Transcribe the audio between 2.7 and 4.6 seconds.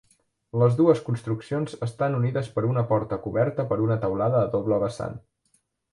una porta coberta per una teulada a